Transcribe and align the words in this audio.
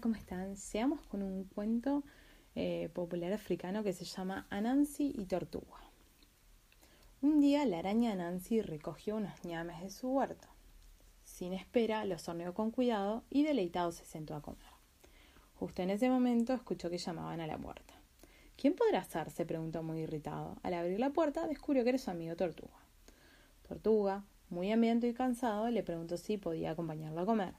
¿Cómo 0.00 0.14
están? 0.14 0.56
Seamos 0.56 1.00
con 1.02 1.22
un 1.22 1.44
cuento 1.44 2.04
eh, 2.54 2.88
popular 2.92 3.32
africano 3.32 3.82
que 3.82 3.92
se 3.92 4.04
llama 4.04 4.46
Anansi 4.50 5.12
y 5.16 5.24
Tortuga. 5.24 5.78
Un 7.20 7.40
día 7.40 7.64
la 7.66 7.80
araña 7.80 8.12
Anansi 8.12 8.60
recogió 8.62 9.16
unos 9.16 9.44
ñames 9.44 9.82
de 9.82 9.90
su 9.90 10.08
huerto. 10.08 10.46
Sin 11.24 11.52
espera, 11.52 12.04
los 12.04 12.28
horneó 12.28 12.54
con 12.54 12.70
cuidado 12.70 13.24
y 13.30 13.42
deleitado 13.42 13.90
se 13.90 14.04
sentó 14.04 14.34
a 14.36 14.42
comer. 14.42 14.70
Justo 15.54 15.82
en 15.82 15.90
ese 15.90 16.08
momento 16.10 16.52
escuchó 16.52 16.90
que 16.90 16.98
llamaban 16.98 17.40
a 17.40 17.46
la 17.46 17.58
puerta. 17.58 17.94
¿Quién 18.56 18.74
podrá 18.74 19.02
ser? 19.04 19.30
se 19.30 19.46
preguntó 19.46 19.82
muy 19.82 20.00
irritado. 20.00 20.58
Al 20.62 20.74
abrir 20.74 21.00
la 21.00 21.10
puerta 21.10 21.46
descubrió 21.46 21.82
que 21.82 21.90
era 21.90 21.98
su 21.98 22.10
amigo 22.10 22.36
Tortuga. 22.36 22.78
Tortuga, 23.66 24.24
muy 24.48 24.70
hambriento 24.70 25.06
y 25.06 25.14
cansado, 25.14 25.68
le 25.70 25.82
preguntó 25.82 26.16
si 26.16 26.36
podía 26.36 26.70
acompañarlo 26.70 27.20
a 27.20 27.26
comer. 27.26 27.54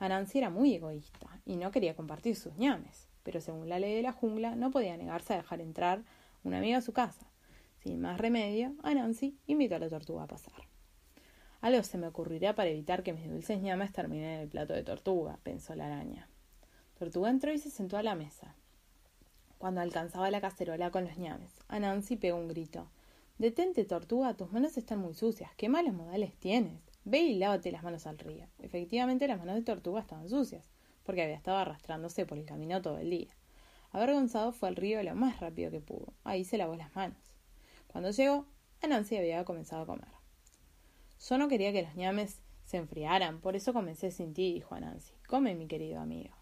Anansi 0.00 0.38
era 0.38 0.50
muy 0.50 0.74
egoísta 0.74 1.40
y 1.46 1.56
no 1.56 1.70
quería 1.70 1.94
compartir 1.94 2.34
sus 2.34 2.56
ñames 2.56 3.10
pero 3.22 3.40
según 3.40 3.68
la 3.68 3.78
ley 3.78 3.94
de 3.94 4.02
la 4.02 4.12
jungla 4.12 4.54
no 4.56 4.70
podía 4.70 4.96
negarse 4.96 5.34
a 5.34 5.38
dejar 5.38 5.60
entrar 5.60 6.02
una 6.42 6.58
amiga 6.58 6.78
a 6.78 6.82
su 6.82 6.92
casa. 6.92 7.26
Sin 7.78 8.00
más 8.00 8.18
remedio, 8.18 8.74
Anansi 8.82 9.38
invitó 9.46 9.76
a 9.76 9.78
la 9.78 9.88
tortuga 9.88 10.24
a 10.24 10.28
pasar. 10.28 10.68
Algo 11.60 11.82
se 11.82 11.98
me 11.98 12.06
ocurrirá 12.06 12.54
para 12.54 12.70
evitar 12.70 13.02
que 13.02 13.12
mis 13.12 13.28
dulces 13.28 13.60
ñames 13.60 13.92
terminen 13.92 14.30
en 14.30 14.40
el 14.40 14.48
plato 14.48 14.72
de 14.72 14.82
tortuga, 14.82 15.38
pensó 15.42 15.74
la 15.74 15.86
araña. 15.86 16.28
Tortuga 16.98 17.30
entró 17.30 17.52
y 17.52 17.58
se 17.58 17.70
sentó 17.70 17.96
a 17.96 18.02
la 18.02 18.14
mesa. 18.14 18.54
Cuando 19.58 19.82
alcanzaba 19.82 20.30
la 20.30 20.40
cacerola 20.40 20.90
con 20.90 21.04
los 21.04 21.18
ñames, 21.18 21.52
Anansi 21.68 22.16
pegó 22.16 22.38
un 22.38 22.48
grito. 22.48 22.90
Detente, 23.38 23.84
tortuga, 23.84 24.34
tus 24.34 24.52
manos 24.52 24.76
están 24.78 24.98
muy 25.00 25.14
sucias. 25.14 25.50
¿Qué 25.56 25.68
malos 25.68 25.94
modales 25.94 26.34
tienes? 26.36 26.80
Ve 27.10 27.18
y 27.22 27.34
lávate 27.34 27.72
las 27.72 27.82
manos 27.82 28.06
al 28.06 28.20
río. 28.20 28.46
Efectivamente, 28.60 29.26
las 29.26 29.40
manos 29.40 29.56
de 29.56 29.62
tortuga 29.62 30.00
estaban 30.00 30.28
sucias 30.28 30.70
porque 31.02 31.22
había 31.24 31.34
estado 31.34 31.58
arrastrándose 31.58 32.24
por 32.24 32.38
el 32.38 32.44
camino 32.44 32.80
todo 32.82 32.98
el 32.98 33.10
día. 33.10 33.34
Avergonzado 33.90 34.52
fue 34.52 34.68
al 34.68 34.76
río 34.76 35.02
lo 35.02 35.16
más 35.16 35.40
rápido 35.40 35.72
que 35.72 35.80
pudo. 35.80 36.12
Ahí 36.22 36.44
se 36.44 36.56
lavó 36.56 36.76
las 36.76 36.94
manos. 36.94 37.18
Cuando 37.88 38.12
llegó, 38.12 38.46
Anansi 38.80 39.16
había 39.16 39.44
comenzado 39.44 39.82
a 39.82 39.86
comer. 39.86 40.06
Yo 41.28 41.36
no 41.36 41.48
quería 41.48 41.72
que 41.72 41.82
los 41.82 41.96
ñames 41.96 42.38
se 42.64 42.76
enfriaran, 42.76 43.40
por 43.40 43.56
eso 43.56 43.72
comencé 43.72 44.12
sin 44.12 44.32
ti, 44.32 44.54
dijo 44.54 44.76
Anansi. 44.76 45.12
Come, 45.26 45.56
mi 45.56 45.66
querido 45.66 45.98
amigo. 45.98 46.36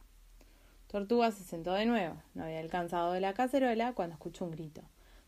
Tortuga 0.87 1.31
se 1.31 1.45
sentó 1.45 1.73
de 1.73 1.87
nuevo. 1.87 2.21
No 2.35 2.45
había 2.45 2.61
alcanzado 2.61 3.15
de 3.15 3.23
la 3.23 3.33
cacerola 3.33 3.95
cuando 3.95 4.13
escuchó 4.13 4.45
un 4.45 4.51
grito. 4.51 4.83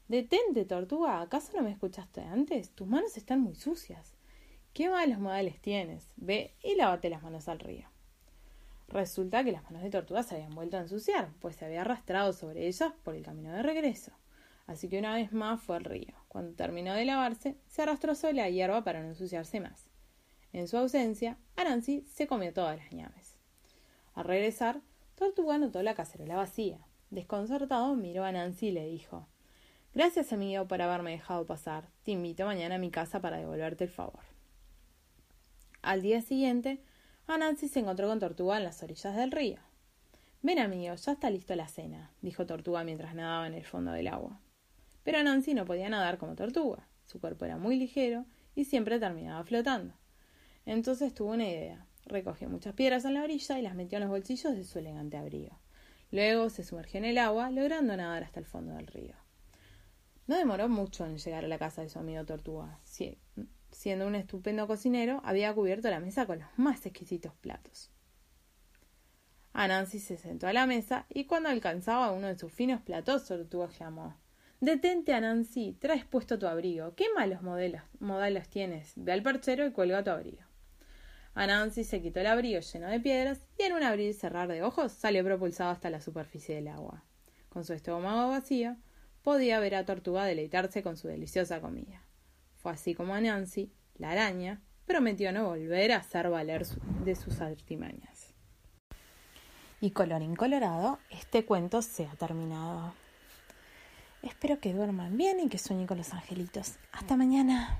Detente, 0.06 0.66
Tortuga. 0.66 1.22
¿Acaso 1.22 1.56
no 1.56 1.62
me 1.62 1.70
escuchaste 1.70 2.20
antes? 2.20 2.72
Tus 2.72 2.86
manos 2.86 3.16
están 3.16 3.40
muy 3.40 3.54
sucias. 3.54 4.19
Qué 4.72 4.88
malos 4.88 5.18
modales 5.18 5.60
tienes. 5.60 6.08
Ve 6.16 6.54
y 6.62 6.76
lávate 6.76 7.10
las 7.10 7.22
manos 7.22 7.48
al 7.48 7.58
río. 7.58 7.88
Resulta 8.88 9.44
que 9.44 9.52
las 9.52 9.64
manos 9.64 9.82
de 9.82 9.90
Tortuga 9.90 10.22
se 10.22 10.36
habían 10.36 10.54
vuelto 10.54 10.76
a 10.76 10.80
ensuciar, 10.80 11.28
pues 11.40 11.56
se 11.56 11.64
había 11.64 11.82
arrastrado 11.82 12.32
sobre 12.32 12.66
ellas 12.66 12.92
por 13.02 13.14
el 13.14 13.22
camino 13.24 13.52
de 13.52 13.62
regreso. 13.62 14.12
Así 14.66 14.88
que 14.88 14.98
una 14.98 15.14
vez 15.14 15.32
más 15.32 15.60
fue 15.60 15.76
al 15.76 15.84
río. 15.84 16.14
Cuando 16.28 16.54
terminó 16.54 16.94
de 16.94 17.04
lavarse, 17.04 17.56
se 17.66 17.82
arrastró 17.82 18.14
sobre 18.14 18.34
la 18.34 18.48
hierba 18.48 18.84
para 18.84 19.00
no 19.02 19.08
ensuciarse 19.08 19.60
más. 19.60 19.86
En 20.52 20.68
su 20.68 20.76
ausencia, 20.76 21.36
Anansi 21.56 22.02
se 22.02 22.28
comió 22.28 22.52
todas 22.52 22.76
las 22.76 22.92
ñames. 22.92 23.36
Al 24.14 24.24
regresar, 24.24 24.80
Tortuga 25.16 25.58
notó 25.58 25.82
la 25.82 25.94
cacerola 25.94 26.36
vacía. 26.36 26.78
Desconcertado, 27.10 27.94
miró 27.96 28.24
a 28.24 28.30
Nancy 28.30 28.68
y 28.68 28.72
le 28.72 28.86
dijo 28.86 29.26
Gracias, 29.94 30.32
amigo, 30.32 30.68
por 30.68 30.80
haberme 30.80 31.10
dejado 31.10 31.46
pasar. 31.46 31.88
Te 32.04 32.12
invito 32.12 32.46
mañana 32.46 32.76
a 32.76 32.78
mi 32.78 32.92
casa 32.92 33.20
para 33.20 33.38
devolverte 33.38 33.84
el 33.84 33.90
favor. 33.90 34.20
Al 35.82 36.02
día 36.02 36.20
siguiente, 36.20 36.82
Anansi 37.26 37.68
se 37.68 37.80
encontró 37.80 38.08
con 38.08 38.18
Tortuga 38.18 38.58
en 38.58 38.64
las 38.64 38.82
orillas 38.82 39.16
del 39.16 39.30
río. 39.30 39.58
Ven, 40.42 40.58
amigo, 40.58 40.94
ya 40.94 41.12
está 41.12 41.30
listo 41.30 41.54
la 41.54 41.68
cena, 41.68 42.12
dijo 42.20 42.44
Tortuga 42.44 42.84
mientras 42.84 43.14
nadaba 43.14 43.46
en 43.46 43.54
el 43.54 43.64
fondo 43.64 43.92
del 43.92 44.08
agua. 44.08 44.40
Pero 45.04 45.18
Anansi 45.18 45.54
no 45.54 45.64
podía 45.64 45.88
nadar 45.88 46.18
como 46.18 46.34
Tortuga. 46.34 46.86
Su 47.06 47.20
cuerpo 47.20 47.44
era 47.46 47.56
muy 47.56 47.76
ligero 47.76 48.26
y 48.54 48.66
siempre 48.66 49.00
terminaba 49.00 49.42
flotando. 49.44 49.94
Entonces 50.66 51.14
tuvo 51.14 51.30
una 51.30 51.48
idea. 51.48 51.86
Recogió 52.04 52.48
muchas 52.48 52.74
piedras 52.74 53.04
en 53.04 53.14
la 53.14 53.22
orilla 53.22 53.58
y 53.58 53.62
las 53.62 53.74
metió 53.74 53.96
en 53.96 54.02
los 54.02 54.10
bolsillos 54.10 54.54
de 54.54 54.64
su 54.64 54.78
elegante 54.78 55.16
abrigo. 55.16 55.58
Luego 56.10 56.50
se 56.50 56.64
sumergió 56.64 56.98
en 56.98 57.04
el 57.06 57.18
agua, 57.18 57.50
logrando 57.50 57.96
nadar 57.96 58.24
hasta 58.24 58.40
el 58.40 58.46
fondo 58.46 58.74
del 58.74 58.86
río. 58.86 59.14
No 60.26 60.36
demoró 60.36 60.68
mucho 60.68 61.06
en 61.06 61.18
llegar 61.18 61.44
a 61.44 61.48
la 61.48 61.58
casa 61.58 61.82
de 61.82 61.88
su 61.88 61.98
amigo 61.98 62.24
Tortuga. 62.24 62.78
Siendo 63.72 64.06
un 64.06 64.14
estupendo 64.14 64.66
cocinero, 64.66 65.20
había 65.24 65.54
cubierto 65.54 65.90
la 65.90 66.00
mesa 66.00 66.26
con 66.26 66.40
los 66.40 66.48
más 66.56 66.84
exquisitos 66.86 67.32
platos. 67.34 67.90
Anansi 69.52 69.98
se 69.98 70.16
sentó 70.16 70.46
a 70.46 70.52
la 70.52 70.66
mesa 70.66 71.06
y 71.08 71.24
cuando 71.24 71.48
alcanzaba 71.48 72.12
uno 72.12 72.28
de 72.28 72.38
sus 72.38 72.52
finos 72.52 72.80
platos, 72.82 73.26
Tortuga 73.26 73.68
llamó. 73.78 74.16
Detente, 74.60 75.14
Anansi, 75.14 75.76
traes 75.80 76.04
puesto 76.04 76.38
tu 76.38 76.46
abrigo. 76.46 76.94
¿Qué 76.94 77.06
malos 77.14 77.42
modelos, 77.42 78.48
tienes? 78.48 78.92
Ve 78.96 79.12
al 79.12 79.22
perchero 79.22 79.66
y 79.66 79.72
cuelga 79.72 80.04
tu 80.04 80.10
abrigo. 80.10 80.42
Anansi 81.34 81.84
se 81.84 82.02
quitó 82.02 82.20
el 82.20 82.26
abrigo 82.26 82.60
lleno 82.60 82.88
de 82.88 83.00
piedras 83.00 83.46
y 83.56 83.62
en 83.62 83.72
un 83.72 83.82
abrir 83.82 84.10
y 84.10 84.12
cerrar 84.12 84.48
de 84.48 84.62
ojos 84.62 84.92
salió 84.92 85.24
propulsado 85.24 85.70
hasta 85.70 85.88
la 85.88 86.00
superficie 86.00 86.56
del 86.56 86.68
agua. 86.68 87.04
Con 87.48 87.64
su 87.64 87.72
estómago 87.72 88.28
vacío, 88.28 88.76
podía 89.22 89.60
ver 89.60 89.74
a 89.74 89.84
Tortuga 89.84 90.24
deleitarse 90.24 90.82
con 90.82 90.96
su 90.96 91.08
deliciosa 91.08 91.60
comida. 91.60 92.02
Fue 92.62 92.72
así 92.72 92.94
como 92.94 93.14
Anansi, 93.14 93.72
la 93.96 94.10
araña, 94.10 94.60
prometió 94.86 95.32
no 95.32 95.46
volver 95.46 95.92
a 95.92 95.96
hacer 95.96 96.28
valer 96.28 96.66
de 97.04 97.14
sus 97.14 97.40
artimañas. 97.40 98.34
Y 99.80 99.92
colorín 99.92 100.36
colorado, 100.36 100.98
este 101.10 101.44
cuento 101.46 101.80
se 101.80 102.06
ha 102.06 102.14
terminado. 102.16 102.92
Espero 104.22 104.60
que 104.60 104.74
duerman 104.74 105.16
bien 105.16 105.40
y 105.40 105.48
que 105.48 105.56
sueñen 105.56 105.86
con 105.86 105.96
los 105.96 106.12
angelitos. 106.12 106.76
Hasta 106.92 107.16
mañana. 107.16 107.78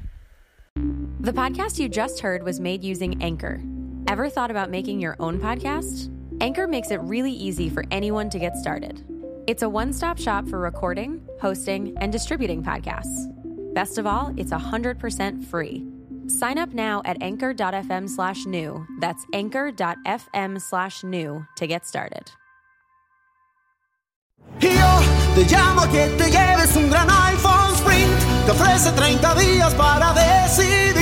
The 1.21 1.33
podcast 1.35 1.79
you 1.79 1.91
just 1.91 2.21
heard 2.21 2.43
was 2.43 2.59
made 2.59 2.83
using 2.83 3.23
Anchor. 3.23 3.61
Ever 4.09 4.31
thought 4.31 4.51
about 4.51 4.71
making 4.71 5.01
your 5.01 5.17
own 5.19 5.39
podcast? 5.39 6.11
Anchor 6.41 6.67
makes 6.67 6.91
it 6.91 7.01
really 7.03 7.33
easy 7.33 7.69
for 7.69 7.85
anyone 7.91 8.31
to 8.31 8.39
get 8.39 8.57
started. 8.57 9.05
It's 9.47 9.63
a 9.63 9.69
one 9.69 9.93
stop 9.93 10.19
shop 10.19 10.49
for 10.49 10.59
recording, 10.59 11.21
hosting, 11.39 11.95
and 11.99 12.11
distributing 12.11 12.63
podcasts. 12.63 13.29
Best 13.73 13.99
of 13.99 14.07
all, 14.07 14.33
it's 14.37 14.53
100% 14.53 15.45
free. 15.45 15.87
Sign 16.27 16.59
up 16.59 16.73
now 16.73 17.03
at 17.05 17.21
anchor.fm 17.21 18.09
slash 18.09 18.47
new. 18.47 18.87
That's 19.01 19.25
anchor.fm 19.33 20.61
slash 20.61 21.05
new 21.05 21.47
to 21.57 21.67
get 21.67 21.87
started. 21.87 22.31
Yo 24.61 24.71
te 25.35 25.45
llamo 25.45 25.91
que 25.91 26.09
te 26.17 26.31
lleves 26.31 26.77
un 26.77 26.91
gran 26.91 27.09
iPhone 27.09 27.75
Sprint. 27.75 28.13
Ofrece 28.49 28.93
30 28.93 29.35
días 29.35 29.75
para. 29.75 30.20